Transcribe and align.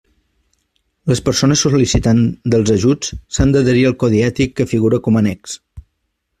Les 1.11 1.21
persones 1.27 1.61
sol·licitants 1.65 2.49
dels 2.55 2.73
ajuts 2.77 3.13
s'han 3.37 3.55
d'adherir 3.57 3.87
al 3.93 3.97
codi 4.07 4.25
ètic 4.33 4.59
que 4.61 4.69
figura 4.75 5.05
com 5.09 5.21
a 5.21 5.25
annex. 5.27 5.59